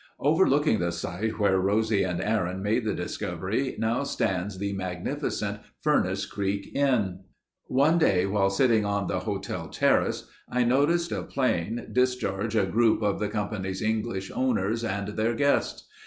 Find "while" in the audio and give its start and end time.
8.25-8.49